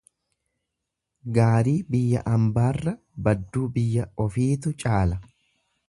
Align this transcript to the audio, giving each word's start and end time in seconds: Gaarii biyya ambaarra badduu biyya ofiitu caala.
Gaarii 1.35 1.75
biyya 1.95 2.23
ambaarra 2.33 2.97
badduu 3.29 3.71
biyya 3.79 4.11
ofiitu 4.27 4.77
caala. 4.85 5.25